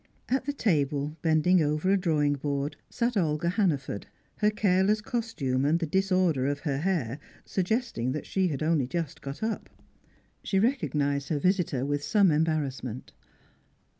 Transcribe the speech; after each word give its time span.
At 0.29 0.45
the 0.45 0.53
table, 0.53 1.15
bending 1.21 1.61
over 1.61 1.91
a 1.91 1.95
drawing 1.95 2.33
board, 2.33 2.75
sat 2.89 3.15
Olga 3.15 3.49
Hannaford, 3.49 4.07
her 4.37 4.49
careless 4.49 4.99
costume 4.99 5.63
and 5.63 5.77
the 5.77 5.85
disorder 5.85 6.47
of 6.47 6.61
her 6.61 6.79
hair 6.79 7.19
suggesting 7.45 8.11
that 8.13 8.25
she 8.25 8.47
had 8.47 8.63
only 8.63 8.87
just 8.87 9.21
got 9.21 9.43
up. 9.43 9.69
She 10.43 10.57
recognised 10.57 11.29
her 11.29 11.37
visitor 11.37 11.85
with 11.85 12.01
some 12.03 12.31
embarrassment. 12.31 13.13